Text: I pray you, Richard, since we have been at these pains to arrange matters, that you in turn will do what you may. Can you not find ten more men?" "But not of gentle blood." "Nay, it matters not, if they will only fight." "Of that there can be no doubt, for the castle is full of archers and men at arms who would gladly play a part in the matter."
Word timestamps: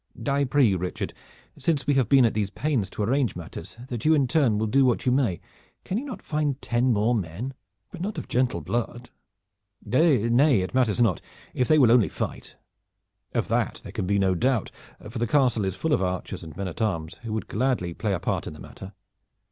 I 0.27 0.45
pray 0.45 0.63
you, 0.63 0.79
Richard, 0.79 1.13
since 1.59 1.85
we 1.85 1.93
have 1.93 2.09
been 2.09 2.25
at 2.25 2.33
these 2.33 2.49
pains 2.49 2.89
to 2.89 3.03
arrange 3.03 3.35
matters, 3.35 3.77
that 3.87 4.03
you 4.03 4.15
in 4.15 4.27
turn 4.27 4.57
will 4.57 4.65
do 4.65 4.83
what 4.83 5.05
you 5.05 5.11
may. 5.11 5.39
Can 5.85 5.99
you 5.99 6.05
not 6.05 6.23
find 6.23 6.59
ten 6.59 6.91
more 6.91 7.13
men?" 7.13 7.53
"But 7.91 8.01
not 8.01 8.17
of 8.17 8.27
gentle 8.27 8.61
blood." 8.61 9.11
"Nay, 9.85 10.61
it 10.63 10.73
matters 10.73 10.99
not, 11.01 11.21
if 11.53 11.67
they 11.67 11.77
will 11.77 11.91
only 11.91 12.09
fight." 12.09 12.55
"Of 13.35 13.47
that 13.49 13.81
there 13.83 13.91
can 13.91 14.07
be 14.07 14.17
no 14.17 14.33
doubt, 14.33 14.71
for 15.07 15.19
the 15.19 15.27
castle 15.27 15.65
is 15.65 15.75
full 15.75 15.93
of 15.93 16.01
archers 16.01 16.43
and 16.43 16.57
men 16.57 16.67
at 16.67 16.81
arms 16.81 17.17
who 17.21 17.31
would 17.33 17.47
gladly 17.47 17.93
play 17.93 18.13
a 18.13 18.19
part 18.19 18.47
in 18.47 18.53
the 18.53 18.59
matter." 18.59 18.93